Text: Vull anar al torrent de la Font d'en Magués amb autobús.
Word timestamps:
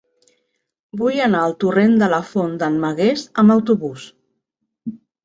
Vull 1.01 1.19
anar 1.25 1.41
al 1.49 1.53
torrent 1.63 1.93
de 2.03 2.07
la 2.13 2.19
Font 2.29 2.55
d'en 2.63 2.79
Magués 2.87 3.27
amb 3.43 3.55
autobús. 3.57 4.07